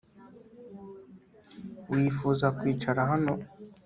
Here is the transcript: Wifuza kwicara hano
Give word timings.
Wifuza 1.91 2.47
kwicara 2.57 3.01
hano 3.09 3.33